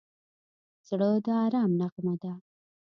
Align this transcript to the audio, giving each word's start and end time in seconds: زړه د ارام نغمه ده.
زړه 0.87 1.09
د 1.25 1.27
ارام 1.43 1.71
نغمه 1.79 2.15
ده. 2.21 2.33